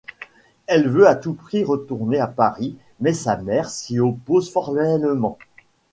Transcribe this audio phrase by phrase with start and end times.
[0.65, 5.37] Elle veut à tout prix retourner à Paris mais sa mère s’y oppose formellement.